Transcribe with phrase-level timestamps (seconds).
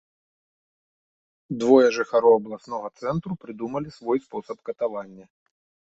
[1.63, 5.25] Двое жыхароў абласнога цэнтру прыдумалі свой спосаб катавання.